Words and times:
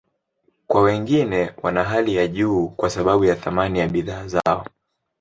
Kwa 0.67 0.81
wengine, 0.81 1.51
wana 1.63 1.83
hali 1.83 2.15
ya 2.15 2.27
juu 2.27 2.67
kwa 2.67 2.89
sababu 2.89 3.25
ya 3.25 3.35
thamani 3.35 3.79
ya 3.79 3.87
bidhaa 3.87 4.27
zao. 4.27 4.67